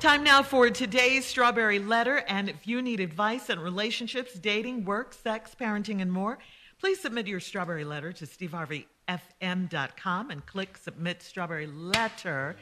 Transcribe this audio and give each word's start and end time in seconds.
Time 0.00 0.22
now 0.22 0.42
for 0.42 0.68
today's 0.68 1.24
Strawberry 1.24 1.78
Letter. 1.78 2.22
And 2.28 2.50
if 2.50 2.66
you 2.66 2.82
need 2.82 3.00
advice 3.00 3.48
on 3.48 3.58
relationships, 3.58 4.34
dating, 4.34 4.84
work, 4.84 5.14
sex, 5.14 5.56
parenting, 5.58 6.02
and 6.02 6.12
more, 6.12 6.36
please 6.78 7.00
submit 7.00 7.26
your 7.26 7.40
Strawberry 7.40 7.82
Letter 7.82 8.12
to 8.12 8.26
steveharveyfm.com 8.26 10.30
and 10.30 10.44
click 10.44 10.76
Submit 10.76 11.22
Strawberry 11.22 11.66
Letter. 11.66 12.56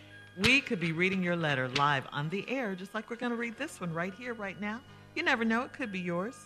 We 0.44 0.60
could 0.60 0.78
be 0.78 0.92
reading 0.92 1.24
your 1.24 1.34
letter 1.34 1.68
live 1.70 2.06
on 2.12 2.28
the 2.28 2.48
air, 2.48 2.76
just 2.76 2.94
like 2.94 3.10
we're 3.10 3.16
going 3.16 3.32
to 3.32 3.36
read 3.36 3.58
this 3.58 3.80
one 3.80 3.92
right 3.92 4.14
here, 4.14 4.34
right 4.34 4.60
now. 4.60 4.80
You 5.16 5.24
never 5.24 5.44
know, 5.44 5.62
it 5.62 5.72
could 5.72 5.90
be 5.90 6.00
yours. 6.00 6.36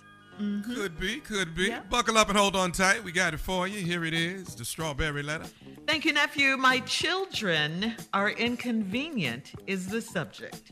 Mm-hmm. 0.40 0.74
Could 0.74 0.98
be, 0.98 1.20
could 1.20 1.54
be. 1.54 1.68
Yeah. 1.68 1.80
Buckle 1.90 2.16
up 2.16 2.30
and 2.30 2.38
hold 2.38 2.56
on 2.56 2.72
tight. 2.72 3.04
We 3.04 3.12
got 3.12 3.34
it 3.34 3.40
for 3.40 3.68
you. 3.68 3.84
Here 3.84 4.06
it 4.06 4.14
is, 4.14 4.54
the 4.54 4.64
strawberry 4.64 5.22
letter. 5.22 5.44
Thank 5.88 6.04
you, 6.04 6.12
nephew. 6.12 6.58
My 6.58 6.80
children 6.80 7.94
are 8.12 8.28
inconvenient, 8.28 9.52
is 9.66 9.86
the 9.86 10.02
subject. 10.02 10.70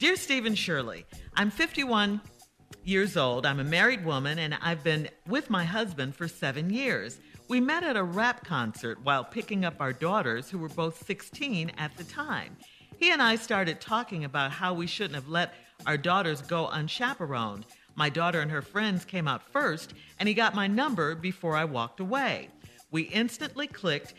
Dear 0.00 0.16
Stephen 0.16 0.56
Shirley, 0.56 1.06
I'm 1.36 1.52
51 1.52 2.20
years 2.82 3.16
old. 3.16 3.46
I'm 3.46 3.60
a 3.60 3.64
married 3.64 4.04
woman, 4.04 4.40
and 4.40 4.58
I've 4.60 4.82
been 4.82 5.10
with 5.28 5.48
my 5.48 5.64
husband 5.64 6.16
for 6.16 6.26
seven 6.26 6.70
years. 6.70 7.20
We 7.46 7.60
met 7.60 7.84
at 7.84 7.96
a 7.96 8.02
rap 8.02 8.44
concert 8.44 8.98
while 9.04 9.22
picking 9.22 9.64
up 9.64 9.76
our 9.78 9.92
daughters, 9.92 10.50
who 10.50 10.58
were 10.58 10.68
both 10.68 11.06
16 11.06 11.70
at 11.78 11.96
the 11.96 12.02
time. 12.02 12.56
He 12.96 13.12
and 13.12 13.22
I 13.22 13.36
started 13.36 13.80
talking 13.80 14.24
about 14.24 14.50
how 14.50 14.74
we 14.74 14.88
shouldn't 14.88 15.14
have 15.14 15.28
let 15.28 15.54
our 15.86 15.96
daughters 15.96 16.42
go 16.42 16.66
unchaperoned. 16.66 17.64
My 17.94 18.08
daughter 18.08 18.40
and 18.40 18.50
her 18.50 18.62
friends 18.62 19.04
came 19.04 19.28
out 19.28 19.52
first, 19.52 19.94
and 20.18 20.28
he 20.28 20.34
got 20.34 20.56
my 20.56 20.66
number 20.66 21.14
before 21.14 21.54
I 21.54 21.64
walked 21.64 22.00
away. 22.00 22.48
We 22.90 23.02
instantly 23.02 23.66
clicked, 23.66 24.14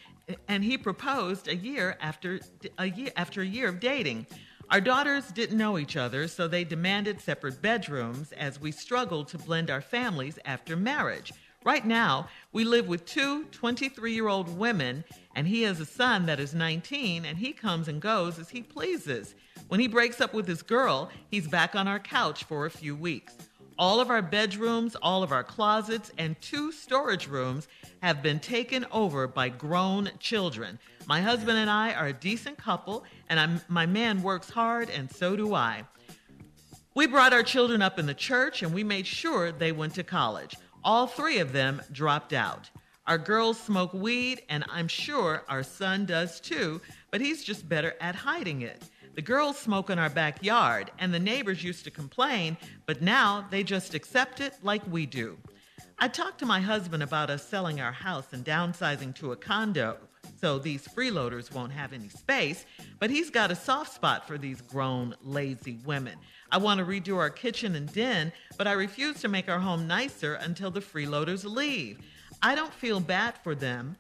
and 0.48 0.64
he 0.64 0.78
proposed 0.78 1.48
a 1.48 1.56
year 1.56 1.98
after 2.02 2.40
a 2.78 2.86
year 2.86 3.12
after 3.16 3.42
a 3.42 3.46
year 3.46 3.70
of 3.70 3.80
dating. 3.80 4.28
Our 4.72 4.82
daughters 4.82 5.32
didn't 5.32 5.58
know 5.58 5.80
each 5.80 5.98
other, 5.98 6.28
so 6.28 6.48
they 6.48 6.64
demanded 6.64 7.20
separate 7.20 7.60
bedrooms 7.62 8.32
as 8.34 8.62
we 8.62 8.72
struggled 8.72 9.28
to 9.30 9.40
blend 9.40 9.72
our 9.72 9.82
families 9.82 10.38
after 10.46 10.76
marriage. 10.76 11.34
Right 11.66 11.86
now, 11.86 12.30
we 12.54 12.64
live 12.64 12.88
with 12.88 13.06
two 13.06 13.46
23 13.46 14.14
year 14.14 14.28
old 14.28 14.58
women, 14.58 15.04
and 15.36 15.48
he 15.48 15.64
has 15.64 15.80
a 15.80 15.86
son 15.86 16.26
that 16.28 16.40
is 16.40 16.54
19, 16.54 17.26
and 17.26 17.38
he 17.38 17.52
comes 17.52 17.88
and 17.88 18.02
goes 18.02 18.38
as 18.38 18.50
he 18.50 18.62
pleases. 18.62 19.36
When 19.68 19.80
he 19.80 19.88
breaks 19.88 20.22
up 20.22 20.34
with 20.34 20.48
his 20.48 20.62
girl, 20.62 21.10
he's 21.30 21.48
back 21.48 21.76
on 21.76 21.88
our 21.88 22.00
couch 22.00 22.44
for 22.44 22.66
a 22.66 22.72
few 22.72 22.96
weeks. 22.96 23.36
All 23.80 24.02
of 24.02 24.10
our 24.10 24.22
bedrooms, 24.22 24.98
all 25.02 25.24
of 25.24 25.32
our 25.32 25.44
closets, 25.46 26.12
and 26.18 26.40
two 26.42 26.74
storage 26.74 27.30
rooms 27.30 27.70
have 28.04 28.22
been 28.22 28.42
taken 28.42 28.86
over 28.92 29.26
by 29.26 29.48
grown 29.48 30.12
children. 30.20 30.78
My 31.08 31.22
husband 31.22 31.58
and 31.58 31.70
I 31.70 31.94
are 31.94 32.08
a 32.08 32.14
decent 32.14 32.58
couple, 32.58 33.06
and 33.30 33.40
I'm, 33.40 33.62
my 33.70 33.86
man 33.86 34.22
works 34.22 34.50
hard, 34.50 34.90
and 34.90 35.10
so 35.10 35.38
do 35.38 35.54
I. 35.54 35.86
We 36.94 37.08
brought 37.08 37.32
our 37.32 37.42
children 37.42 37.82
up 37.82 37.98
in 37.98 38.06
the 38.06 38.14
church, 38.14 38.64
and 38.64 38.74
we 38.74 38.84
made 38.84 39.08
sure 39.08 39.54
they 39.54 39.72
went 39.72 39.96
to 39.96 40.04
college. 40.04 40.58
All 40.84 41.08
three 41.08 41.40
of 41.40 41.54
them 41.54 41.82
dropped 41.94 42.34
out. 42.34 42.70
Our 43.08 43.18
girls 43.18 43.58
smoke 43.58 43.94
weed, 43.94 44.42
and 44.50 44.66
I'm 44.68 44.90
sure 44.90 45.46
our 45.48 45.64
son 45.64 46.06
does 46.06 46.42
too, 46.42 46.82
but 47.12 47.22
he's 47.22 47.46
just 47.46 47.70
better 47.70 47.96
at 48.02 48.16
hiding 48.16 48.62
it. 48.62 48.84
The 49.20 49.26
girls 49.26 49.58
smoke 49.58 49.90
in 49.90 50.00
our 50.00 50.10
backyard, 50.10 50.92
and 50.98 51.14
the 51.14 51.20
neighbors 51.20 51.62
used 51.62 51.84
to 51.84 51.92
complain, 51.92 52.56
but 52.86 53.02
now 53.02 53.46
they 53.52 53.64
just 53.64 53.94
accept 53.94 54.40
it 54.40 54.54
like 54.64 54.82
we 54.90 55.06
do. 55.06 55.38
I 55.98 56.08
talked 56.08 56.40
to 56.40 56.46
my 56.46 56.62
husband 56.62 57.04
about 57.04 57.30
us 57.30 57.46
selling 57.46 57.82
our 57.82 57.92
house 57.92 58.28
and 58.32 58.46
downsizing 58.46 59.14
to 59.16 59.34
a 59.34 59.36
condo 59.36 59.98
so 60.40 60.58
these 60.58 60.88
freeloaders 60.88 61.54
won't 61.54 61.74
have 61.74 61.92
any 61.92 62.08
space, 62.08 62.66
but 62.98 63.10
he's 63.10 63.30
got 63.30 63.52
a 63.52 63.56
soft 63.56 63.94
spot 63.94 64.26
for 64.26 64.38
these 64.38 64.62
grown, 64.62 65.14
lazy 65.22 65.80
women. 65.84 66.16
I 66.50 66.58
want 66.58 66.78
to 66.78 66.86
redo 66.86 67.18
our 67.18 67.30
kitchen 67.30 67.76
and 67.76 67.92
den, 67.92 68.32
but 68.58 68.68
I 68.68 68.72
refuse 68.72 69.20
to 69.20 69.28
make 69.28 69.50
our 69.50 69.60
home 69.60 69.86
nicer 69.86 70.36
until 70.36 70.72
the 70.72 70.80
freeloaders 70.80 71.44
leave. 71.44 72.00
I 72.42 72.56
don't 72.56 72.74
feel 72.74 73.02
bad 73.02 73.38
for 73.44 73.54
them 73.54 73.98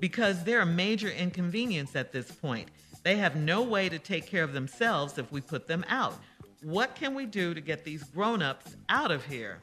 because 0.00 0.44
they're 0.44 0.62
a 0.62 0.66
major 0.66 1.10
inconvenience 1.10 1.94
at 1.94 2.10
this 2.10 2.30
point. 2.30 2.70
They 3.02 3.16
have 3.16 3.36
no 3.36 3.62
way 3.62 3.88
to 3.88 3.98
take 3.98 4.26
care 4.26 4.44
of 4.44 4.52
themselves 4.52 5.18
if 5.18 5.30
we 5.32 5.40
put 5.40 5.66
them 5.66 5.84
out. 5.88 6.14
What 6.62 6.94
can 6.94 7.14
we 7.14 7.26
do 7.26 7.54
to 7.54 7.60
get 7.60 7.84
these 7.84 8.04
grown 8.04 8.42
ups 8.42 8.76
out 8.88 9.10
of 9.10 9.24
here? 9.24 9.58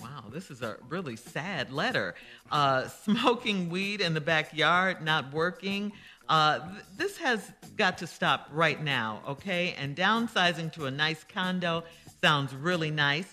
Wow, 0.00 0.24
this 0.32 0.50
is 0.50 0.62
a 0.62 0.76
really 0.88 1.16
sad 1.16 1.72
letter. 1.72 2.14
Uh, 2.50 2.88
smoking 3.04 3.68
weed 3.68 4.00
in 4.00 4.14
the 4.14 4.20
backyard, 4.20 5.02
not 5.02 5.32
working. 5.32 5.92
Uh, 6.28 6.60
th- 6.60 6.84
this 6.96 7.16
has 7.18 7.52
got 7.76 7.98
to 7.98 8.06
stop 8.06 8.48
right 8.52 8.82
now, 8.82 9.22
okay? 9.28 9.74
And 9.78 9.96
downsizing 9.96 10.72
to 10.74 10.86
a 10.86 10.90
nice 10.90 11.24
condo 11.24 11.84
sounds 12.20 12.54
really 12.54 12.90
nice. 12.90 13.32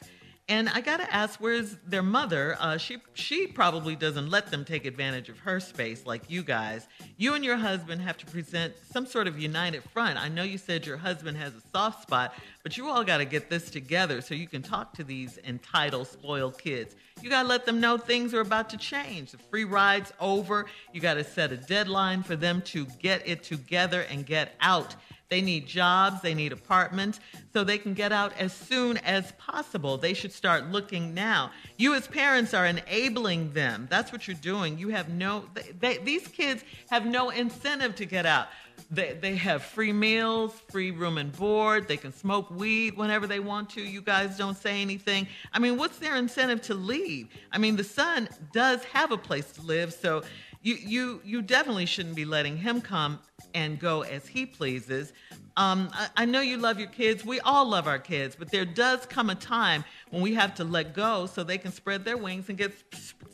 And 0.50 0.68
I 0.68 0.82
gotta 0.82 1.14
ask, 1.14 1.40
where's 1.40 1.78
their 1.86 2.02
mother? 2.02 2.58
Uh, 2.60 2.78
she 2.78 2.98
she 3.14 3.46
probably 3.46 3.96
doesn't 3.96 4.32
let 4.32 4.50
them 4.50 4.66
take 4.66 4.88
advantage 4.88 5.30
of 5.30 5.38
her 5.40 5.60
space 5.60 6.08
like 6.08 6.24
you 6.28 6.42
guys. 6.42 6.88
You 7.18 7.36
and 7.36 7.46
your 7.46 7.58
husband 7.58 8.02
have 8.02 8.18
to 8.18 8.26
present 8.26 8.74
some 8.92 9.06
sort 9.06 9.28
of 9.28 9.40
united 9.40 9.84
front. 9.84 10.18
I 10.18 10.28
know 10.28 10.42
you 10.42 10.58
said 10.58 10.88
your 10.88 10.98
husband 10.98 11.38
has 11.38 11.54
a 11.54 11.62
soft 11.72 12.02
spot, 12.02 12.34
but 12.64 12.78
you 12.78 12.90
all 12.90 13.04
got 13.04 13.18
to 13.18 13.26
get 13.26 13.52
this 13.52 13.70
together 13.70 14.22
so 14.22 14.34
you 14.34 14.48
can 14.48 14.64
talk 14.64 14.94
to 14.94 15.04
these 15.04 15.38
entitled, 15.46 16.08
spoiled 16.08 16.58
kids. 16.58 16.96
You 17.22 17.30
got 17.30 17.44
to 17.44 17.48
let 17.48 17.68
them 17.68 17.80
know 17.80 18.00
things 18.00 18.34
are 18.34 18.42
about 18.42 18.72
to 18.72 18.78
change. 18.78 19.32
The 19.32 19.38
free 19.38 19.66
ride's 19.66 20.12
over. 20.20 20.66
You 20.94 21.00
got 21.00 21.16
to 21.16 21.24
set 21.24 21.52
a 21.52 21.58
deadline 21.58 22.24
for 22.24 22.36
them 22.36 22.64
to 22.64 22.88
get 23.00 23.22
it 23.28 23.44
together 23.44 24.02
and 24.10 24.26
get 24.26 24.56
out. 24.62 24.96
They 25.30 25.42
need 25.42 25.68
jobs, 25.68 26.22
they 26.22 26.34
need 26.34 26.52
apartments, 26.52 27.20
so 27.54 27.64
they 27.64 27.78
can 27.78 27.94
get 27.94 28.12
out 28.12 28.34
as 28.40 28.52
soon 28.52 28.98
as 28.98 29.32
possible. 29.34 29.96
They 29.96 30.16
should 30.16 30.34
start 30.34 30.72
looking 30.72 31.14
now. 31.14 31.52
You, 31.78 31.94
as 31.94 32.08
parents, 32.08 32.56
are 32.56 32.66
enabling 32.66 33.54
them. 33.54 33.88
That's 33.92 34.12
what 34.12 34.28
you're 34.28 34.38
doing. 34.38 34.80
You 34.80 34.90
have 34.90 35.10
no, 35.10 35.46
they, 35.54 35.72
they, 35.80 35.98
these 36.00 36.28
kids 36.28 36.64
have 36.90 37.06
no 37.06 37.30
incentive 37.30 37.96
to 37.98 38.06
get 38.06 38.26
out. 38.26 38.48
They, 38.90 39.14
they 39.14 39.36
have 39.36 39.62
free 39.62 39.94
meals, 39.94 40.54
free 40.72 40.90
room 40.90 41.20
and 41.20 41.32
board. 41.32 41.88
They 41.88 41.98
can 41.98 42.12
smoke 42.12 42.50
weed 42.50 42.98
whenever 42.98 43.28
they 43.28 43.40
want 43.40 43.70
to. 43.72 43.82
You 43.82 44.02
guys 44.02 44.36
don't 44.36 44.58
say 44.58 44.82
anything. 44.82 45.28
I 45.54 45.60
mean, 45.60 45.78
what's 45.78 46.00
their 46.00 46.16
incentive 46.16 46.62
to 46.64 46.74
leave? 46.74 47.28
I 47.52 47.60
mean, 47.60 47.76
the 47.76 47.84
son 47.84 48.30
does 48.52 48.84
have 48.86 49.12
a 49.12 49.18
place 49.18 49.52
to 49.54 49.62
live, 49.62 49.94
so 49.94 50.24
you 50.62 50.76
you 50.76 51.22
you 51.24 51.42
definitely 51.42 51.86
shouldn't 51.86 52.16
be 52.16 52.26
letting 52.26 52.58
him 52.58 52.82
come 52.82 53.20
and 53.54 53.80
go 53.80 54.02
as 54.02 54.28
he 54.28 54.46
pleases. 54.46 55.14
Um, 55.58 55.90
I, 55.94 56.10
I 56.18 56.26
know 56.26 56.42
you 56.42 56.58
love 56.58 56.80
your 56.80 56.90
kids. 56.90 57.26
We 57.26 57.40
all 57.42 57.66
love 57.68 57.88
our 57.88 58.00
kids, 58.00 58.36
but 58.38 58.52
there 58.52 58.66
does 58.66 59.06
come 59.06 59.30
a 59.30 59.36
time 59.36 59.84
when 60.10 60.22
we 60.22 60.34
have 60.36 60.56
to 60.56 60.64
let 60.64 60.94
go 60.94 61.26
so 61.26 61.44
they 61.44 61.58
can 61.58 61.72
spread 61.72 62.06
their 62.06 62.18
wings 62.18 62.50
and 62.50 62.58
get 62.58 62.74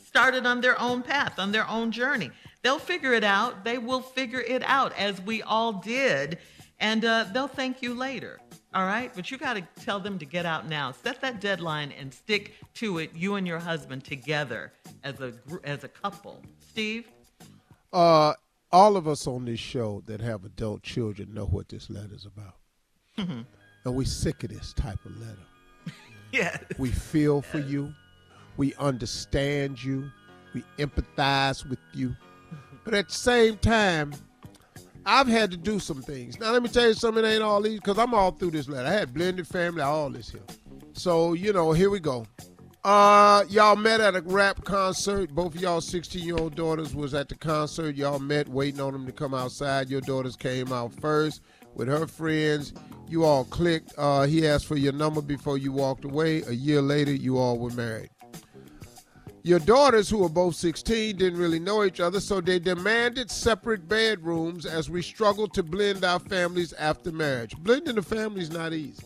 started 0.04 0.46
on 0.46 0.60
their 0.60 0.80
own 0.80 1.02
path, 1.02 1.38
on 1.38 1.52
their 1.52 1.68
own 1.68 1.90
journey. 1.90 2.30
They'll 2.62 2.78
figure 2.78 3.12
it 3.12 3.24
out. 3.24 3.64
They 3.64 3.78
will 3.78 4.00
figure 4.00 4.40
it 4.40 4.62
out 4.64 4.92
as 4.96 5.20
we 5.20 5.42
all 5.42 5.74
did, 5.74 6.38
and 6.80 7.04
uh, 7.04 7.26
they'll 7.32 7.48
thank 7.48 7.82
you 7.82 7.94
later. 7.94 8.40
All 8.74 8.84
right, 8.84 9.10
but 9.14 9.30
you 9.30 9.38
got 9.38 9.54
to 9.54 9.62
tell 9.84 10.00
them 10.00 10.18
to 10.18 10.26
get 10.26 10.44
out 10.44 10.68
now. 10.68 10.92
Set 10.92 11.20
that 11.22 11.40
deadline 11.40 11.92
and 11.92 12.12
stick 12.12 12.54
to 12.74 12.98
it. 12.98 13.10
You 13.14 13.36
and 13.36 13.46
your 13.46 13.58
husband 13.58 14.04
together 14.04 14.72
as 15.02 15.20
a 15.20 15.32
as 15.64 15.84
a 15.84 15.88
couple. 15.88 16.42
Steve. 16.60 17.06
Uh, 17.96 18.34
all 18.72 18.94
of 18.98 19.08
us 19.08 19.26
on 19.26 19.46
this 19.46 19.58
show 19.58 20.02
that 20.04 20.20
have 20.20 20.44
adult 20.44 20.82
children 20.82 21.32
know 21.32 21.46
what 21.46 21.66
this 21.70 21.88
letter's 21.88 22.26
about. 22.26 22.56
And 23.86 23.94
we 23.94 24.04
sick 24.04 24.44
of 24.44 24.50
this 24.50 24.74
type 24.74 25.02
of 25.06 25.18
letter. 25.18 25.46
Yes. 26.32 26.62
We 26.76 26.90
feel 26.90 27.40
for 27.40 27.60
you. 27.60 27.94
We 28.58 28.74
understand 28.74 29.82
you. 29.82 30.10
We 30.52 30.62
empathize 30.76 31.66
with 31.66 31.78
you. 31.94 32.14
But 32.84 32.92
at 32.92 33.08
the 33.08 33.14
same 33.14 33.56
time, 33.56 34.12
I've 35.06 35.28
had 35.28 35.50
to 35.52 35.56
do 35.56 35.78
some 35.78 36.02
things. 36.02 36.38
Now, 36.38 36.50
let 36.50 36.62
me 36.62 36.68
tell 36.68 36.88
you 36.88 36.94
something, 36.94 37.24
it 37.24 37.28
ain't 37.28 37.42
all 37.42 37.62
these, 37.62 37.78
because 37.78 37.96
I'm 37.96 38.12
all 38.12 38.32
through 38.32 38.50
this 38.50 38.68
letter. 38.68 38.86
I 38.86 38.92
had 38.92 39.14
blended 39.14 39.46
family, 39.46 39.80
all 39.80 40.10
this 40.10 40.28
here. 40.28 40.42
So, 40.92 41.32
you 41.32 41.54
know, 41.54 41.72
here 41.72 41.88
we 41.88 42.00
go. 42.00 42.26
Uh, 42.86 43.44
y'all 43.48 43.74
met 43.74 44.00
at 44.00 44.14
a 44.14 44.20
rap 44.20 44.62
concert. 44.62 45.34
Both 45.34 45.56
of 45.56 45.60
y'all 45.60 45.80
16 45.80 46.22
year 46.22 46.36
old 46.36 46.54
daughters 46.54 46.94
was 46.94 47.14
at 47.14 47.28
the 47.28 47.34
concert. 47.34 47.96
Y'all 47.96 48.20
met 48.20 48.48
waiting 48.48 48.80
on 48.80 48.92
them 48.92 49.04
to 49.06 49.10
come 49.10 49.34
outside. 49.34 49.90
Your 49.90 50.00
daughters 50.02 50.36
came 50.36 50.72
out 50.72 50.94
first 51.00 51.40
with 51.74 51.88
her 51.88 52.06
friends. 52.06 52.74
You 53.08 53.24
all 53.24 53.42
clicked. 53.46 53.92
Uh, 53.98 54.22
he 54.26 54.46
asked 54.46 54.66
for 54.66 54.76
your 54.76 54.92
number 54.92 55.20
before 55.20 55.58
you 55.58 55.72
walked 55.72 56.04
away. 56.04 56.42
A 56.42 56.52
year 56.52 56.80
later, 56.80 57.12
you 57.12 57.38
all 57.38 57.58
were 57.58 57.70
married. 57.70 58.10
Your 59.42 59.58
daughters, 59.58 60.08
who 60.08 60.18
were 60.18 60.28
both 60.28 60.54
16, 60.54 61.16
didn't 61.16 61.40
really 61.40 61.58
know 61.58 61.82
each 61.82 61.98
other, 61.98 62.20
so 62.20 62.40
they 62.40 62.60
demanded 62.60 63.32
separate 63.32 63.88
bedrooms 63.88 64.64
as 64.64 64.88
we 64.88 65.02
struggled 65.02 65.52
to 65.54 65.64
blend 65.64 66.04
our 66.04 66.20
families 66.20 66.72
after 66.74 67.10
marriage. 67.10 67.56
Blending 67.58 67.96
the 67.96 68.02
family's 68.02 68.52
not 68.52 68.72
easy. 68.72 69.02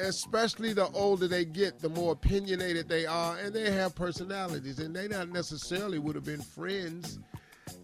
Especially 0.00 0.72
the 0.72 0.88
older 0.88 1.28
they 1.28 1.44
get, 1.44 1.78
the 1.78 1.88
more 1.90 2.12
opinionated 2.12 2.88
they 2.88 3.06
are, 3.06 3.36
and 3.36 3.54
they 3.54 3.70
have 3.70 3.94
personalities, 3.94 4.78
and 4.78 4.96
they 4.96 5.06
not 5.06 5.28
necessarily 5.28 5.98
would 5.98 6.14
have 6.14 6.24
been 6.24 6.40
friends. 6.40 7.18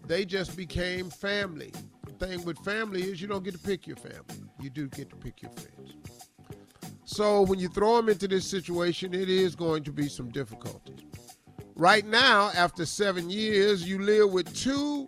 They 0.07 0.25
just 0.25 0.57
became 0.57 1.09
family. 1.09 1.71
The 2.05 2.25
thing 2.25 2.43
with 2.43 2.57
family 2.59 3.03
is 3.03 3.21
you 3.21 3.27
don't 3.27 3.43
get 3.43 3.53
to 3.53 3.59
pick 3.59 3.85
your 3.85 3.97
family. 3.97 4.49
You 4.59 4.69
do 4.69 4.87
get 4.89 5.09
to 5.11 5.15
pick 5.15 5.41
your 5.41 5.51
friends. 5.51 5.93
So 7.05 7.43
when 7.43 7.59
you 7.59 7.69
throw 7.69 7.97
them 7.97 8.09
into 8.09 8.27
this 8.27 8.45
situation, 8.45 9.13
it 9.13 9.29
is 9.29 9.55
going 9.55 9.83
to 9.83 9.91
be 9.91 10.09
some 10.09 10.29
difficulties. 10.29 11.01
Right 11.75 12.05
now, 12.05 12.51
after 12.55 12.85
seven 12.85 13.29
years, 13.29 13.87
you 13.87 14.01
live 14.01 14.31
with 14.31 14.53
two 14.55 15.07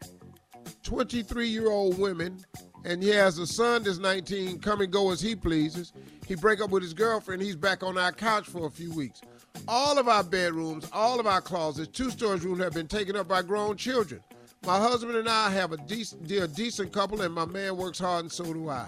23 0.84 1.48
year 1.48 1.70
old 1.70 2.00
women, 2.00 2.40
and 2.86 3.02
he 3.04 3.10
has 3.10 3.38
a 3.38 3.48
son 3.48 3.84
that's 3.84 3.98
19, 3.98 4.60
come 4.60 4.82
and 4.82 4.92
go 4.92 5.12
as 5.12 5.22
he 5.22 5.36
pleases. 5.36 5.94
He 6.28 6.36
break 6.36 6.62
up 6.62 6.70
with 6.70 6.84
his 6.84 6.94
girlfriend, 6.94 7.42
he's 7.42 7.56
back 7.56 7.84
on 7.84 7.98
our 7.98 8.12
couch 8.12 8.48
for 8.48 8.68
a 8.68 8.72
few 8.72 8.94
weeks. 8.94 9.22
All 9.68 9.98
of 9.98 10.08
our 10.08 10.24
bedrooms, 10.24 10.88
all 10.94 11.20
of 11.20 11.28
our 11.28 11.42
closets, 11.42 11.90
two 11.90 12.10
storage 12.12 12.44
rooms 12.44 12.64
have 12.64 12.74
been 12.74 12.88
taken 12.88 13.16
up 13.16 13.28
by 13.28 13.42
grown 13.42 13.78
children. 13.78 14.22
My 14.66 14.78
husband 14.78 15.16
and 15.16 15.30
I 15.30 15.50
have 15.52 15.72
a 15.72 15.78
decent, 15.78 16.30
a 16.32 16.48
decent 16.48 16.92
couple, 16.92 17.22
and 17.22 17.34
my 17.34 17.46
man 17.46 17.78
works 17.78 18.00
hard, 18.00 18.26
and 18.26 18.32
so 18.32 18.44
do 18.54 18.70
I. 18.70 18.88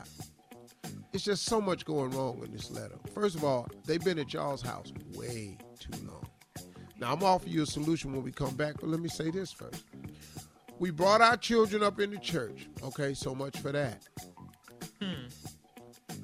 It's 1.14 1.24
just 1.24 1.46
so 1.46 1.60
much 1.60 1.86
going 1.86 2.12
wrong 2.12 2.42
in 2.44 2.52
this 2.52 2.72
letter. 2.72 2.96
First 3.14 3.36
of 3.36 3.44
all, 3.44 3.68
they've 3.86 4.04
been 4.04 4.20
at 4.20 4.34
y'all's 4.34 4.62
house 4.62 4.94
way 5.14 5.58
too 5.80 5.92
long. 6.06 6.26
Now, 7.00 7.14
I'm 7.14 7.24
offering 7.24 7.54
you 7.54 7.64
a 7.64 7.66
solution 7.66 8.14
when 8.14 8.24
we 8.24 8.32
come 8.32 8.56
back, 8.56 8.76
but 8.80 8.90
let 8.90 9.00
me 9.00 9.10
say 9.10 9.32
this 9.32 9.52
first. 9.52 9.84
We 10.82 10.90
brought 10.90 11.22
our 11.22 11.38
children 11.38 11.84
up 11.84 12.00
in 12.00 12.10
the 12.10 12.18
church. 12.18 12.66
Okay, 12.82 13.14
so 13.14 13.36
much 13.36 13.56
for 13.60 13.72
that. 13.72 14.02
Hmm. 15.00 15.28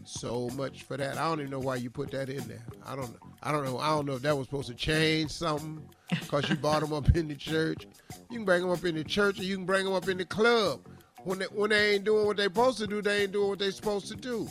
So 0.03 0.49
much 0.55 0.81
for 0.81 0.97
that. 0.97 1.19
I 1.19 1.29
don't 1.29 1.41
even 1.41 1.51
know 1.51 1.59
why 1.59 1.75
you 1.75 1.91
put 1.91 2.09
that 2.09 2.27
in 2.27 2.47
there. 2.47 2.65
I 2.83 2.95
don't 2.95 3.11
know. 3.11 3.29
I 3.43 3.51
don't 3.51 3.63
know. 3.63 3.77
I 3.77 3.89
don't 3.89 4.07
know 4.07 4.13
if 4.13 4.23
that 4.23 4.35
was 4.35 4.47
supposed 4.47 4.69
to 4.69 4.73
change 4.73 5.29
something 5.29 5.87
because 6.09 6.49
you 6.49 6.55
brought 6.55 6.81
them 6.81 6.91
up 6.91 7.15
in 7.15 7.27
the 7.27 7.35
church. 7.35 7.85
You 8.31 8.37
can 8.37 8.45
bring 8.45 8.63
them 8.63 8.71
up 8.71 8.83
in 8.83 8.95
the 8.95 9.03
church 9.03 9.39
or 9.39 9.43
you 9.43 9.57
can 9.57 9.67
bring 9.67 9.85
them 9.85 9.93
up 9.93 10.09
in 10.09 10.17
the 10.17 10.25
club. 10.25 10.79
When 11.23 11.37
they, 11.37 11.45
when 11.45 11.69
they 11.69 11.93
ain't 11.93 12.05
doing 12.05 12.25
what 12.25 12.37
they 12.37 12.45
supposed 12.45 12.79
to 12.79 12.87
do, 12.87 12.99
they 12.99 13.21
ain't 13.21 13.33
doing 13.33 13.49
what 13.49 13.59
they 13.59 13.69
supposed 13.69 14.07
to 14.07 14.15
do. 14.15 14.49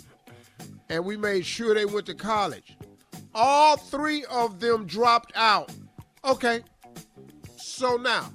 And 0.88 1.04
we 1.04 1.16
made 1.16 1.44
sure 1.44 1.74
they 1.74 1.84
went 1.84 2.06
to 2.06 2.14
college. 2.14 2.76
All 3.34 3.76
three 3.76 4.24
of 4.26 4.60
them 4.60 4.86
dropped 4.86 5.32
out. 5.34 5.72
Okay. 6.24 6.60
So 7.56 7.96
now, 7.96 8.32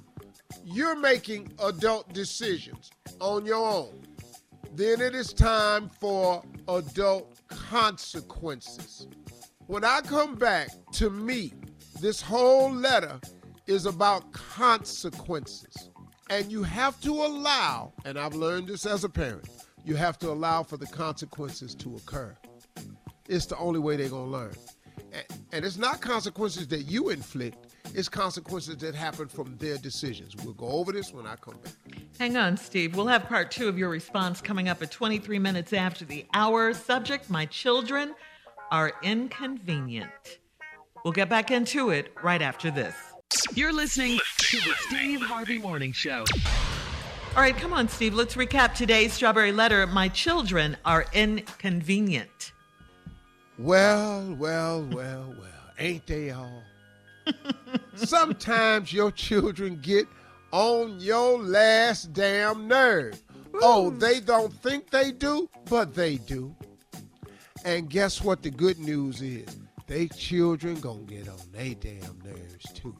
you're 0.64 0.98
making 0.98 1.52
adult 1.62 2.12
decisions 2.12 2.90
on 3.20 3.44
your 3.46 3.66
own. 3.66 4.02
Then 4.74 5.00
it 5.00 5.14
is 5.14 5.32
time 5.32 5.90
for 6.00 6.42
adult 6.68 7.38
consequences. 7.48 9.06
When 9.66 9.84
I 9.84 10.00
come 10.00 10.34
back 10.34 10.68
to 10.92 11.10
me, 11.10 11.52
this 12.00 12.20
whole 12.20 12.72
letter 12.72 13.20
is 13.66 13.86
about 13.86 14.32
consequences. 14.32 15.90
And 16.30 16.50
you 16.50 16.62
have 16.62 17.00
to 17.02 17.12
allow, 17.12 17.92
and 18.04 18.18
I've 18.18 18.34
learned 18.34 18.68
this 18.68 18.86
as 18.86 19.04
a 19.04 19.08
parent, 19.08 19.48
you 19.84 19.96
have 19.96 20.18
to 20.20 20.30
allow 20.30 20.62
for 20.62 20.76
the 20.76 20.86
consequences 20.86 21.74
to 21.76 21.96
occur. 21.96 22.34
It's 23.28 23.46
the 23.46 23.56
only 23.58 23.80
way 23.80 23.96
they're 23.96 24.08
going 24.08 24.30
to 24.30 24.38
learn. 24.38 24.54
And, 25.52 25.64
it's 25.64 25.76
not 25.76 26.00
consequences 26.00 26.66
that 26.68 26.82
you 26.82 27.10
inflict, 27.10 27.71
it's 27.94 28.08
consequences 28.08 28.76
that 28.78 28.94
happen 28.94 29.28
from 29.28 29.56
their 29.58 29.76
decisions. 29.78 30.34
We'll 30.36 30.54
go 30.54 30.68
over 30.68 30.92
this 30.92 31.12
when 31.12 31.26
I 31.26 31.36
come 31.36 31.58
back. 31.62 31.74
Hang 32.18 32.36
on, 32.36 32.56
Steve. 32.56 32.96
We'll 32.96 33.06
have 33.06 33.28
part 33.28 33.50
two 33.50 33.68
of 33.68 33.78
your 33.78 33.88
response 33.88 34.40
coming 34.40 34.68
up 34.68 34.82
at 34.82 34.90
23 34.90 35.38
minutes 35.38 35.72
after 35.72 36.04
the 36.04 36.26
hour. 36.34 36.74
Subject 36.74 37.28
My 37.30 37.46
children 37.46 38.14
are 38.70 38.92
inconvenient. 39.02 40.10
We'll 41.04 41.12
get 41.12 41.28
back 41.28 41.50
into 41.50 41.90
it 41.90 42.12
right 42.22 42.40
after 42.40 42.70
this. 42.70 42.94
You're 43.54 43.72
listening 43.72 44.18
to 44.38 44.56
the 44.58 44.74
Steve 44.88 45.20
Harvey 45.22 45.58
Morning 45.58 45.92
Show. 45.92 46.24
All 47.34 47.40
right, 47.40 47.56
come 47.56 47.72
on, 47.72 47.88
Steve. 47.88 48.14
Let's 48.14 48.34
recap 48.34 48.74
today's 48.74 49.12
Strawberry 49.12 49.52
Letter. 49.52 49.86
My 49.86 50.08
children 50.08 50.76
are 50.84 51.06
inconvenient. 51.12 52.52
Well, 53.58 54.36
well, 54.38 54.82
well, 54.92 55.34
well. 55.38 55.48
Ain't 55.78 56.06
they 56.06 56.30
all? 56.30 56.62
Sometimes 57.94 58.92
your 58.92 59.10
children 59.10 59.78
get 59.82 60.06
on 60.50 61.00
your 61.00 61.38
last 61.42 62.12
damn 62.12 62.68
nerve. 62.68 63.20
Ooh. 63.54 63.60
Oh, 63.62 63.90
they 63.90 64.20
don't 64.20 64.52
think 64.52 64.90
they 64.90 65.12
do, 65.12 65.48
but 65.66 65.94
they 65.94 66.16
do. 66.16 66.54
And 67.64 67.88
guess 67.88 68.22
what 68.22 68.42
the 68.42 68.50
good 68.50 68.78
news 68.78 69.22
is? 69.22 69.46
They 69.86 70.08
children 70.08 70.80
gonna 70.80 71.02
get 71.02 71.28
on 71.28 71.38
they 71.52 71.74
damn 71.74 72.18
nerves 72.24 72.72
too. 72.72 72.96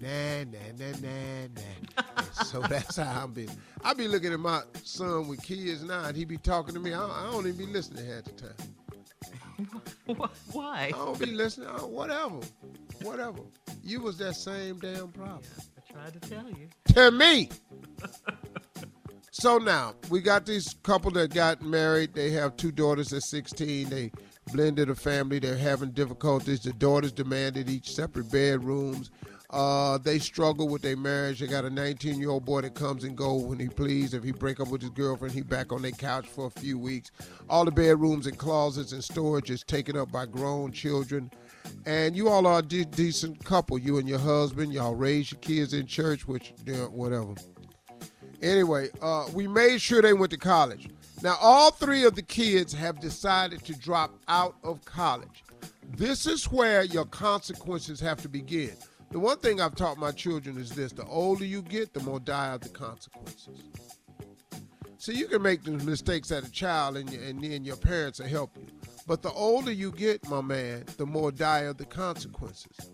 Nah, 0.00 0.44
nah, 0.44 0.58
nah, 0.78 0.92
nah, 1.00 1.48
nah. 1.56 2.22
so 2.44 2.60
that's 2.68 2.96
how 2.96 3.24
I'm 3.24 3.32
be. 3.32 3.48
I 3.82 3.94
be 3.94 4.06
looking 4.06 4.32
at 4.32 4.38
my 4.38 4.62
son 4.84 5.26
with 5.26 5.42
kids 5.42 5.82
now, 5.82 6.04
and 6.04 6.16
he 6.16 6.24
be 6.24 6.36
talking 6.36 6.74
to 6.74 6.80
me. 6.80 6.94
I, 6.94 7.04
I 7.04 7.30
don't 7.30 7.46
even 7.46 7.66
be 7.66 7.66
listening 7.66 8.06
half 8.06 8.24
the 8.24 8.32
time. 8.32 8.54
Why? 10.52 10.86
I 10.86 10.90
don't 10.90 11.18
be 11.18 11.26
listening. 11.26 11.68
whatever, 11.68 12.40
whatever. 13.02 13.40
You 13.82 14.00
was 14.00 14.18
that 14.18 14.34
same 14.34 14.78
damn 14.78 15.08
problem. 15.08 15.42
I 15.76 15.92
tried 15.92 16.20
to 16.20 16.28
tell 16.28 16.48
you. 16.48 16.68
To 16.94 17.10
me. 17.10 17.48
so 19.30 19.58
now 19.58 19.94
we 20.10 20.20
got 20.20 20.46
this 20.46 20.74
couple 20.82 21.10
that 21.12 21.32
got 21.32 21.62
married. 21.62 22.14
They 22.14 22.30
have 22.30 22.56
two 22.56 22.72
daughters 22.72 23.12
at 23.12 23.22
16. 23.22 23.88
They 23.88 24.12
blended 24.52 24.90
a 24.90 24.94
family. 24.94 25.38
They're 25.38 25.56
having 25.56 25.90
difficulties. 25.90 26.60
The 26.60 26.72
daughters 26.72 27.12
demanded 27.12 27.68
each 27.68 27.94
separate 27.94 28.30
bedrooms. 28.30 29.10
Uh, 29.50 29.96
they 29.96 30.18
struggle 30.18 30.68
with 30.68 30.82
their 30.82 30.96
marriage. 30.96 31.40
They 31.40 31.46
got 31.46 31.64
a 31.64 31.70
19 31.70 32.20
year 32.20 32.28
old 32.28 32.44
boy 32.44 32.60
that 32.62 32.74
comes 32.74 33.04
and 33.04 33.16
go 33.16 33.34
when 33.34 33.58
he 33.58 33.68
please. 33.68 34.12
If 34.12 34.22
he 34.22 34.32
break 34.32 34.60
up 34.60 34.68
with 34.68 34.82
his 34.82 34.90
girlfriend, 34.90 35.34
he 35.34 35.40
back 35.40 35.72
on 35.72 35.80
their 35.80 35.90
couch 35.92 36.26
for 36.26 36.46
a 36.46 36.50
few 36.50 36.78
weeks. 36.78 37.10
All 37.48 37.64
the 37.64 37.70
bedrooms 37.70 38.26
and 38.26 38.36
closets 38.36 38.92
and 38.92 39.02
storage 39.02 39.50
is 39.50 39.62
taken 39.62 39.96
up 39.96 40.12
by 40.12 40.26
grown 40.26 40.70
children. 40.72 41.30
And 41.86 42.14
you 42.14 42.28
all 42.28 42.46
are 42.46 42.58
a 42.58 42.62
de- 42.62 42.84
decent 42.84 43.44
couple. 43.44 43.78
You 43.78 43.98
and 43.98 44.08
your 44.08 44.18
husband, 44.18 44.72
y'all 44.72 44.94
raise 44.94 45.32
your 45.32 45.40
kids 45.40 45.72
in 45.72 45.86
church, 45.86 46.28
which 46.28 46.52
whatever. 46.90 47.34
Anyway, 48.42 48.88
uh, 49.02 49.26
we 49.34 49.48
made 49.48 49.80
sure 49.80 50.00
they 50.02 50.12
went 50.12 50.30
to 50.30 50.36
college. 50.36 50.88
Now, 51.22 51.36
all 51.40 51.72
three 51.72 52.04
of 52.04 52.14
the 52.14 52.22
kids 52.22 52.72
have 52.72 53.00
decided 53.00 53.64
to 53.64 53.74
drop 53.74 54.14
out 54.28 54.54
of 54.62 54.84
college. 54.84 55.42
This 55.96 56.26
is 56.26 56.44
where 56.44 56.84
your 56.84 57.06
consequences 57.06 57.98
have 58.00 58.20
to 58.22 58.28
begin. 58.28 58.76
The 59.10 59.18
one 59.18 59.38
thing 59.38 59.60
I've 59.60 59.74
taught 59.74 59.96
my 59.96 60.12
children 60.12 60.58
is 60.58 60.70
this 60.70 60.92
the 60.92 61.04
older 61.06 61.44
you 61.44 61.62
get, 61.62 61.94
the 61.94 62.00
more 62.00 62.20
dire 62.20 62.58
the 62.58 62.68
consequences. 62.68 63.62
So 64.98 65.12
you 65.12 65.26
can 65.26 65.42
make 65.42 65.64
the 65.64 65.72
mistakes 65.72 66.30
as 66.30 66.46
a 66.46 66.50
child, 66.50 66.98
and, 66.98 67.08
and 67.12 67.42
then 67.42 67.64
your 67.64 67.76
parents 67.76 68.18
will 68.20 68.28
help 68.28 68.56
you. 68.56 68.66
But 69.08 69.22
the 69.22 69.32
older 69.32 69.72
you 69.72 69.90
get, 69.90 70.28
my 70.28 70.42
man, 70.42 70.84
the 70.98 71.06
more 71.06 71.32
dire 71.32 71.72
the 71.72 71.86
consequences. 71.86 72.90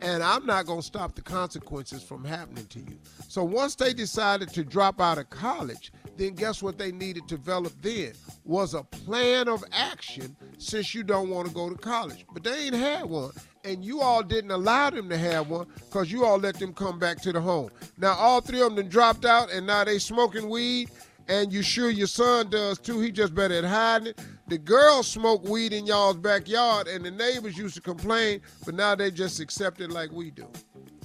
And 0.00 0.22
I'm 0.22 0.46
not 0.46 0.64
going 0.64 0.80
to 0.80 0.86
stop 0.86 1.14
the 1.14 1.20
consequences 1.20 2.02
from 2.02 2.24
happening 2.24 2.64
to 2.68 2.78
you. 2.78 2.98
So 3.28 3.44
once 3.44 3.74
they 3.74 3.92
decided 3.92 4.48
to 4.54 4.64
drop 4.64 4.98
out 4.98 5.18
of 5.18 5.28
college, 5.28 5.92
then 6.16 6.34
guess 6.34 6.62
what 6.62 6.78
they 6.78 6.90
needed 6.90 7.28
to 7.28 7.36
develop 7.36 7.74
then 7.82 8.12
was 8.44 8.72
a 8.72 8.82
plan 8.82 9.46
of 9.46 9.62
action 9.70 10.34
since 10.56 10.94
you 10.94 11.02
don't 11.02 11.28
want 11.28 11.48
to 11.48 11.52
go 11.52 11.68
to 11.68 11.76
college. 11.76 12.24
But 12.32 12.44
they 12.44 12.66
ain't 12.66 12.74
had 12.74 13.04
one. 13.04 13.32
And 13.64 13.84
you 13.84 14.00
all 14.00 14.22
didn't 14.22 14.52
allow 14.52 14.88
them 14.88 15.10
to 15.10 15.18
have 15.18 15.50
one 15.50 15.66
because 15.76 16.10
you 16.10 16.24
all 16.24 16.38
let 16.38 16.58
them 16.58 16.72
come 16.72 16.98
back 16.98 17.20
to 17.22 17.32
the 17.32 17.42
home. 17.42 17.68
Now 17.98 18.14
all 18.14 18.40
three 18.40 18.62
of 18.62 18.74
them 18.74 18.88
dropped 18.88 19.26
out 19.26 19.52
and 19.52 19.66
now 19.66 19.84
they 19.84 19.98
smoking 19.98 20.48
weed 20.48 20.88
and 21.28 21.52
you 21.52 21.60
sure 21.60 21.90
your 21.90 22.06
son 22.06 22.48
does 22.48 22.78
too. 22.78 23.00
He 23.00 23.12
just 23.12 23.34
better 23.34 23.54
at 23.54 23.64
hiding 23.64 24.08
it. 24.08 24.20
The 24.48 24.56
girls 24.56 25.06
smoke 25.06 25.46
weed 25.46 25.74
in 25.74 25.86
y'all's 25.86 26.16
backyard, 26.16 26.88
and 26.88 27.04
the 27.04 27.10
neighbors 27.10 27.58
used 27.58 27.74
to 27.74 27.82
complain, 27.82 28.40
but 28.64 28.74
now 28.74 28.94
they 28.94 29.10
just 29.10 29.40
accept 29.40 29.80
it 29.82 29.90
like 29.90 30.10
we 30.10 30.30
do. 30.30 30.48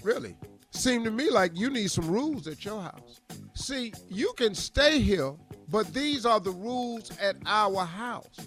Really. 0.01 0.37
Seem 0.71 1.03
to 1.03 1.11
me 1.11 1.29
like 1.29 1.51
you 1.57 1.69
need 1.69 1.91
some 1.91 2.09
rules 2.09 2.47
at 2.47 2.63
your 2.63 2.81
house. 2.81 3.19
See, 3.53 3.93
you 4.09 4.33
can 4.37 4.55
stay 4.55 4.99
here, 4.99 5.33
but 5.69 5.93
these 5.93 6.25
are 6.25 6.39
the 6.39 6.51
rules 6.51 7.11
at 7.19 7.35
our 7.45 7.85
house. 7.85 8.37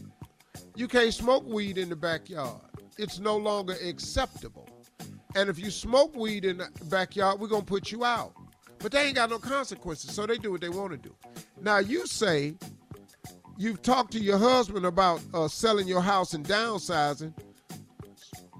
You 0.74 0.88
can't 0.88 1.12
smoke 1.12 1.44
weed 1.46 1.76
in 1.76 1.88
the 1.88 1.96
backyard. 1.96 2.62
It's 2.98 3.18
no 3.18 3.36
longer 3.36 3.76
acceptable. 3.84 4.68
And 5.34 5.50
if 5.50 5.58
you 5.58 5.70
smoke 5.70 6.16
weed 6.16 6.46
in 6.46 6.56
the 6.56 6.70
backyard, 6.86 7.38
we're 7.38 7.48
going 7.48 7.62
to 7.62 7.66
put 7.66 7.92
you 7.92 8.04
out. 8.04 8.32
But 8.78 8.92
they 8.92 9.06
ain't 9.06 9.16
got 9.16 9.28
no 9.28 9.38
consequences, 9.38 10.14
so 10.14 10.26
they 10.26 10.38
do 10.38 10.52
what 10.52 10.62
they 10.62 10.68
want 10.70 10.92
to 10.92 10.96
do. 10.96 11.14
Now, 11.60 11.78
you 11.78 12.06
say 12.06 12.54
you've 13.56 13.82
talked 13.82 14.12
to 14.12 14.18
your 14.18 14.38
husband 14.38 14.86
about 14.86 15.20
uh, 15.34 15.48
selling 15.48 15.88
your 15.88 16.00
house 16.00 16.34
and 16.34 16.44
downsizing 16.44 17.32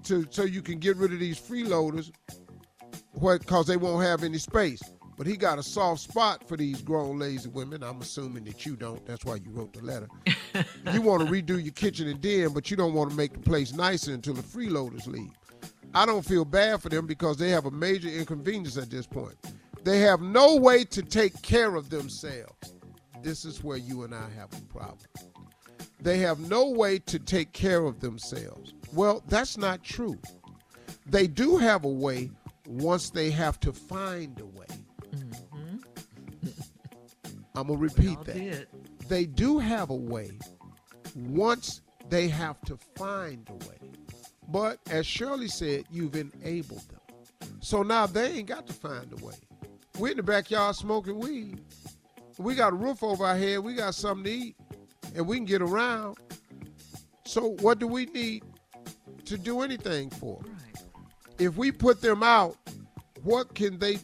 to 0.05 0.27
so 0.31 0.45
you 0.45 0.63
can 0.63 0.79
get 0.79 0.97
rid 0.97 1.13
of 1.13 1.19
these 1.19 1.39
freeloaders 1.39 2.13
because 3.21 3.67
they 3.67 3.77
won't 3.77 4.05
have 4.05 4.23
any 4.23 4.39
space. 4.39 4.83
But 5.17 5.27
he 5.27 5.37
got 5.37 5.59
a 5.59 5.63
soft 5.63 6.03
spot 6.03 6.47
for 6.47 6.59
these 6.59 6.83
grown 6.83 7.19
lazy 7.19 7.49
women. 7.49 7.83
I'm 7.83 8.03
assuming 8.03 8.45
that 8.45 8.67
you 8.67 8.77
don't. 8.77 9.05
That's 9.07 9.25
why 9.25 9.37
you 9.37 9.51
wrote 9.51 9.73
the 9.73 9.83
letter. 9.83 10.09
you 10.93 11.01
want 11.01 11.27
to 11.27 11.33
redo 11.33 11.63
your 11.63 11.73
kitchen 11.73 12.07
and 12.09 12.21
den, 12.21 12.53
but 12.53 12.71
you 12.71 12.77
don't 12.77 12.93
want 12.93 13.11
to 13.11 13.17
make 13.17 13.33
the 13.33 13.39
place 13.39 13.73
nicer 13.73 14.13
until 14.13 14.35
the 14.35 14.43
freeloaders 14.43 15.07
leave. 15.07 15.33
I 15.95 16.05
don't 16.05 16.25
feel 16.25 16.45
bad 16.45 16.83
for 16.83 16.91
them 16.91 17.07
because 17.07 17.39
they 17.39 17.49
have 17.49 17.65
a 17.65 17.71
major 17.71 18.09
inconvenience 18.09 18.77
at 18.77 18.91
this 18.91 19.07
point. 19.07 19.37
They 19.85 20.01
have 20.01 20.21
no 20.21 20.57
way 20.57 20.85
to 20.85 21.03
take 21.03 21.41
care 21.41 21.77
of 21.77 21.89
themselves. 21.89 22.76
This 23.27 23.45
is 23.45 23.65
where 23.65 23.77
you 23.77 24.05
and 24.05 24.15
I 24.15 24.29
have 24.39 24.53
a 24.57 24.73
problem. 24.73 25.09
They 26.01 26.19
have 26.19 26.39
no 26.49 26.71
way 26.71 27.01
to 27.01 27.19
take 27.19 27.53
care 27.53 27.85
of 27.85 27.99
themselves. 27.99 28.73
Well, 28.95 29.25
that's 29.27 29.59
not 29.59 29.83
true. 29.83 30.17
They 31.07 31.27
do 31.27 31.57
have 31.57 31.85
a 31.85 31.89
way 31.89 32.31
once 32.69 33.11
they 33.11 33.33
have 33.33 33.59
to 33.61 33.73
find 33.73 34.39
a 34.39 34.47
way. 34.47 34.67
I'm 37.57 37.67
going 37.67 37.81
to 37.81 37.83
repeat 37.83 38.23
that. 38.27 38.35
did. 38.35 38.69
They 39.09 39.25
do 39.27 39.59
have 39.59 39.91
a 39.91 39.95
way 39.95 40.39
once 41.17 41.81
they 42.09 42.29
have 42.29 42.61
to 42.63 42.79
find 42.95 43.49
a 43.49 43.55
way. 43.69 43.91
But 44.49 44.79
as 44.89 45.05
Shirley 45.05 45.49
said, 45.49 45.85
you've 45.91 46.15
enabled 46.15 46.89
them. 46.89 47.01
So 47.59 47.83
now 47.83 48.07
they 48.07 48.35
ain't 48.35 48.47
got 48.47 48.69
to 48.69 48.73
find 48.73 49.13
a 49.13 49.25
way. 49.25 49.35
We're 49.99 50.13
in 50.13 50.19
the 50.19 50.23
backyard 50.23 50.77
smoking 50.77 51.19
weed. 51.19 51.61
We 52.39 52.55
got 52.55 52.73
a 52.73 52.77
roof 52.77 53.03
over 53.03 53.25
our 53.25 53.37
head. 53.37 53.61
We 53.61 53.75
got 53.75 53.95
something 53.95 54.25
to 54.25 54.31
eat, 54.31 54.57
and 55.15 55.27
we 55.27 55.37
can 55.37 55.47
get 55.47 55.63
around. 55.63 56.19
So 57.25 57.57
what 57.61 57.79
do 57.79 57.87
we 57.87 58.07
need 58.07 58.45
to 59.25 59.39
do 59.39 59.63
anything 59.63 60.11
for? 60.11 60.41
Right. 60.43 60.85
If 61.39 61.57
we 61.57 61.73
put 61.73 62.01
them 62.01 62.23
out, 62.23 62.57
what 63.23 63.55
can 63.55 63.79
they? 63.79 63.99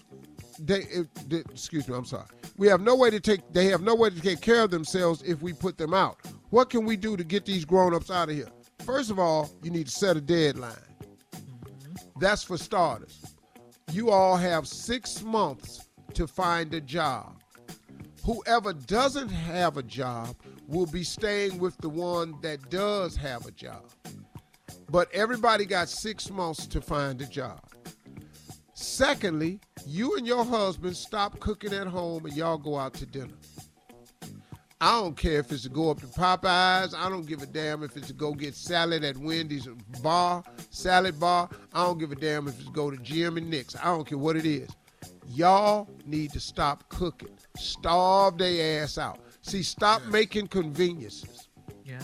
They 0.59 0.83
eh, 0.83 0.87
if, 0.91 1.29
they- 1.29 1.45
excuse 1.51 1.89
me. 1.89 1.95
I'm 1.95 2.05
sorry. 2.05 2.27
We 2.57 2.67
have 2.69 2.81
no 2.81 2.95
way 2.95 3.11
to 3.11 3.21
take. 3.21 3.41
They 3.53 3.67
have 3.67 3.83
no 3.83 3.95
way 3.95 4.11
to 4.11 4.21
take 4.21 4.41
care 4.41 4.63
of 4.63 4.71
themselves 4.71 5.23
if 5.23 5.43
we 5.43 5.53
put 5.53 5.79
them 5.79 5.95
out. 5.95 6.19
What 6.51 6.71
can 6.71 6.85
we 6.85 6.97
do 6.97 7.17
to 7.17 7.25
get 7.25 7.47
these 7.47 7.65
grown-ups 7.65 8.11
out 8.11 8.29
of 8.29 8.35
here? 8.35 8.49
First 8.85 9.11
of 9.11 9.19
all, 9.19 9.51
you 9.63 9.71
need 9.71 9.87
to 9.87 9.93
set 9.93 10.17
a 10.17 10.21
deadline. 10.21 10.73
Mm-hmm. 11.35 12.21
That's 12.21 12.43
for 12.43 12.59
starters. 12.59 13.23
You 13.91 14.11
all 14.11 14.37
have 14.37 14.67
six 14.67 15.23
months 15.23 15.89
to 16.15 16.27
find 16.27 16.73
a 16.75 16.81
job. 16.81 17.42
Whoever 18.25 18.73
doesn't 18.73 19.31
have 19.31 19.77
a 19.77 19.83
job 19.83 20.37
will 20.69 20.87
be 20.87 21.03
staying 21.03 21.59
with 21.59 21.77
the 21.79 21.89
one 21.89 22.35
that 22.43 22.71
does 22.71 23.17
have 23.17 23.47
a 23.47 23.51
job. 23.51 23.85
But 24.91 25.13
everybody 25.13 25.65
got 25.65 25.89
six 25.89 26.31
months 26.31 26.67
to 26.69 26.81
find 26.81 27.21
a 27.21 27.27
job. 27.27 27.61
Secondly, 28.75 29.59
you 29.87 30.17
and 30.17 30.27
your 30.27 30.45
husband 30.45 30.97
stop 30.97 31.41
cooking 31.41 31.73
at 31.73 31.87
home 31.87 32.25
and 32.27 32.37
y'all 32.37 32.59
go 32.59 32.79
out 32.79 32.95
to 32.95 33.07
dinner. 33.07 33.35
I 34.81 35.01
don't 35.01 35.17
care 35.17 35.39
if 35.39 35.51
it's 35.53 35.63
to 35.63 35.69
go 35.69 35.91
up 35.91 36.01
to 36.01 36.07
Popeyes. 36.07 36.95
I 36.95 37.09
don't 37.09 37.27
give 37.27 37.43
a 37.43 37.47
damn 37.47 37.85
if 37.85 37.97
it's 37.97 38.09
to 38.09 38.13
go 38.13 38.35
get 38.35 38.55
salad 38.55 39.05
at 39.05 39.17
Wendy's 39.17 39.69
bar, 40.03 40.43
salad 40.71 41.19
bar. 41.21 41.49
I 41.73 41.85
don't 41.85 41.99
give 41.99 42.11
a 42.11 42.17
damn 42.17 42.49
if 42.49 42.57
it's 42.57 42.67
to 42.67 42.73
go 42.73 42.91
to 42.91 42.97
Jim 42.99 43.37
and 43.37 43.49
Nick's. 43.49 43.77
I 43.77 43.85
don't 43.85 44.05
care 44.05 44.19
what 44.19 44.37
it 44.37 44.45
is. 44.45 44.69
Y'all 45.29 45.89
need 46.05 46.33
to 46.33 46.41
stop 46.41 46.89
cooking. 46.89 47.37
Starve 47.57 48.39
their 48.39 48.83
ass 48.83 48.99
out. 48.99 49.21
See, 49.43 49.63
stop 49.63 50.05
making 50.07 50.49
conveniences. 50.49 51.49
Yeah. 51.85 52.03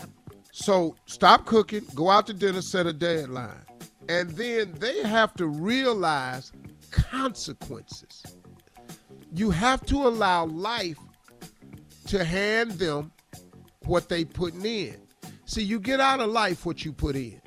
So 0.51 0.95
stop 1.05 1.45
cooking, 1.45 1.85
go 1.95 2.09
out 2.09 2.27
to 2.27 2.33
dinner, 2.33 2.61
set 2.61 2.85
a 2.85 2.93
deadline. 2.93 3.65
And 4.09 4.31
then 4.31 4.73
they 4.79 5.03
have 5.03 5.33
to 5.35 5.47
realize 5.47 6.51
consequences. 6.91 8.23
You 9.33 9.51
have 9.51 9.85
to 9.85 10.07
allow 10.07 10.45
life 10.45 10.97
to 12.07 12.23
hand 12.23 12.71
them 12.71 13.11
what 13.85 14.09
they 14.09 14.25
putting 14.25 14.65
in. 14.65 14.97
See, 15.45 15.63
you 15.63 15.79
get 15.79 15.99
out 15.99 16.19
of 16.19 16.29
life 16.29 16.65
what 16.65 16.83
you 16.83 16.91
put 16.91 17.15
in. 17.15 17.39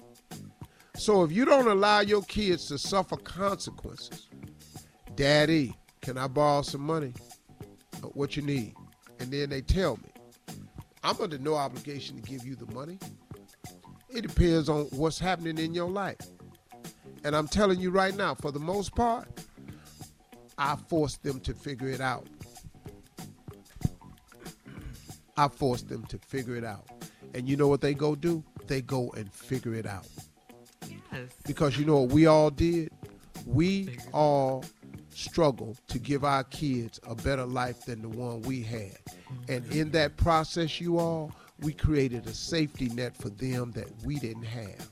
So 0.97 1.25
if 1.25 1.33
you 1.33 1.45
don't 1.45 1.67
allow 1.67 2.01
your 2.01 2.23
kids 2.23 2.67
to 2.69 2.79
suffer 2.79 3.17
consequences, 3.17 4.29
Daddy, 5.14 5.75
can 6.00 6.19
I 6.19 6.26
borrow 6.26 6.62
some 6.62 6.81
money? 6.83 7.12
Uh, 8.02 8.09
What 8.09 8.37
you 8.37 8.42
need? 8.42 8.75
And 9.21 9.31
then 9.31 9.50
they 9.50 9.61
tell 9.61 9.97
me. 9.97 10.09
I'm 11.04 11.21
under 11.21 11.38
no 11.38 11.54
obligation 11.54 12.16
to 12.16 12.23
give 12.23 12.47
you 12.47 12.54
the 12.54 12.73
money. 12.75 12.99
It 14.09 14.23
depends 14.23 14.69
on 14.69 14.85
what's 14.92 15.19
happening 15.19 15.59
in 15.59 15.75
your 15.75 15.90
life. 15.90 16.19
And 17.25 17.35
I'm 17.35 17.49
telling 17.49 17.81
you 17.81 17.90
right 17.90 18.14
now, 18.16 18.35
for 18.35 18.50
the 18.52 18.59
most 18.61 18.95
part, 18.95 19.28
I 20.59 20.76
force 20.88 21.16
them 21.19 21.40
to 21.40 21.54
figure 21.54 21.88
it 21.88 22.00
out. 22.00 22.26
I 25.37 25.49
force 25.49 25.83
them 25.83 26.04
to 26.07 26.19
figure 26.19 26.57
it 26.57 26.64
out. 26.64 26.87
And 27.35 27.49
you 27.49 27.57
know 27.57 27.69
what 27.69 27.81
they 27.81 27.95
go 27.95 28.14
do? 28.14 28.45
They 28.66 28.83
go 28.83 29.11
and 29.16 29.33
figure 29.33 29.75
it 29.75 29.87
out. 29.87 30.07
Yes. 30.88 31.31
Because 31.47 31.78
you 31.78 31.85
know 31.85 32.02
what 32.02 32.11
we 32.12 32.26
all 32.26 32.50
did? 32.50 32.90
We 33.47 33.99
all 34.12 34.64
struggle 35.14 35.76
to 35.88 35.99
give 35.99 36.25
our 36.25 36.45
kids 36.45 37.00
a 37.07 37.14
better 37.14 37.45
life 37.45 37.85
than 37.85 38.02
the 38.02 38.09
one 38.09 38.42
we 38.42 38.62
had. 38.62 38.99
And 39.49 39.64
in 39.73 39.90
that 39.92 40.16
process, 40.16 40.81
you 40.81 40.99
all, 40.99 41.33
we 41.61 41.73
created 41.73 42.26
a 42.26 42.35
safety 42.35 42.88
net 42.88 43.16
for 43.16 43.28
them 43.31 43.73
that 43.73 43.88
we 44.04 44.16
didn't 44.16 44.45
have. 44.45 44.88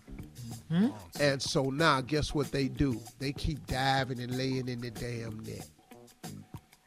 Mm-hmm. 0.70 0.88
And 1.20 1.42
so 1.42 1.64
now, 1.64 2.00
guess 2.00 2.34
what 2.34 2.52
they 2.52 2.68
do? 2.68 3.00
They 3.18 3.32
keep 3.32 3.66
diving 3.66 4.20
and 4.20 4.36
laying 4.36 4.68
in 4.68 4.80
the 4.80 4.90
damn 4.90 5.40
net. 5.40 5.68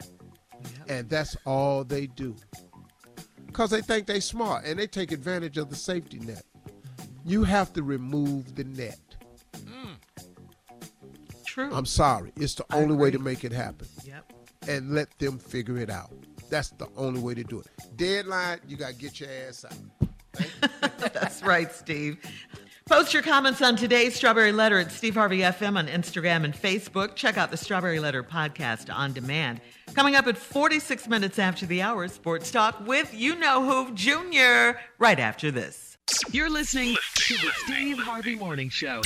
Yep. 0.07 0.89
And 0.89 1.09
that's 1.09 1.35
all 1.45 1.83
they 1.83 2.07
do. 2.07 2.35
Because 3.45 3.69
they 3.69 3.81
think 3.81 4.07
they 4.07 4.19
smart 4.19 4.65
and 4.65 4.79
they 4.79 4.87
take 4.87 5.11
advantage 5.11 5.57
of 5.57 5.69
the 5.69 5.75
safety 5.75 6.19
net. 6.19 6.43
You 7.25 7.43
have 7.43 7.73
to 7.73 7.83
remove 7.83 8.55
the 8.55 8.63
net. 8.63 8.99
True. 11.53 11.69
I'm 11.71 11.85
sorry. 11.85 12.31
It's 12.35 12.55
the 12.55 12.65
I 12.71 12.77
only 12.77 12.95
way 12.95 13.11
to 13.11 13.19
make 13.19 13.43
it 13.43 13.51
happen. 13.51 13.87
yep. 14.03 14.33
And 14.67 14.95
let 14.95 15.15
them 15.19 15.37
figure 15.37 15.77
it 15.77 15.91
out. 15.91 16.09
That's 16.49 16.69
the 16.71 16.87
only 16.97 17.21
way 17.21 17.35
to 17.35 17.43
do 17.43 17.59
it. 17.59 17.67
Deadline, 17.95 18.59
you 18.67 18.75
got 18.75 18.93
to 18.93 18.95
get 18.95 19.19
your 19.19 19.29
ass 19.47 19.63
out. 19.63 20.09
That's 21.13 21.43
right, 21.43 21.71
Steve. 21.71 22.17
Post 22.87 23.13
your 23.13 23.21
comments 23.21 23.61
on 23.61 23.75
today's 23.75 24.15
Strawberry 24.15 24.51
Letter 24.51 24.79
at 24.79 24.91
Steve 24.91 25.13
Harvey 25.13 25.39
FM 25.41 25.77
on 25.77 25.85
Instagram 25.87 26.43
and 26.43 26.55
Facebook. 26.55 27.13
Check 27.13 27.37
out 27.37 27.51
the 27.51 27.57
Strawberry 27.57 27.99
Letter 27.99 28.23
podcast 28.23 28.91
on 28.91 29.13
demand. 29.13 29.61
Coming 29.93 30.15
up 30.15 30.25
at 30.25 30.37
46 30.39 31.07
minutes 31.07 31.37
after 31.37 31.67
the 31.67 31.83
hour, 31.83 32.07
Sports 32.07 32.49
Talk 32.49 32.83
with 32.87 33.13
You 33.13 33.35
Know 33.35 33.63
Who 33.63 33.93
Junior, 33.93 34.79
right 34.97 35.19
after 35.19 35.51
this. 35.51 35.99
You're 36.31 36.49
listening 36.49 36.95
to 37.15 37.33
the 37.35 37.51
Steve 37.65 37.99
Harvey 37.99 38.35
Morning 38.35 38.69
Show. 38.69 39.01